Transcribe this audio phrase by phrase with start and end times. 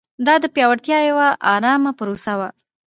[0.25, 2.49] دا د پیاوړتیا یوه ارامه پروسه وه.